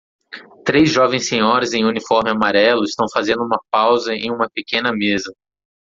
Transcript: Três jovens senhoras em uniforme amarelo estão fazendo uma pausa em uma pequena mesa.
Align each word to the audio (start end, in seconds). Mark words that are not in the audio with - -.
Três 0.65 0.89
jovens 0.91 1.29
senhoras 1.29 1.73
em 1.73 1.85
uniforme 1.85 2.31
amarelo 2.31 2.83
estão 2.85 3.05
fazendo 3.13 3.43
uma 3.43 3.61
pausa 3.69 4.15
em 4.15 4.31
uma 4.31 4.49
pequena 4.49 4.91
mesa. 4.91 5.31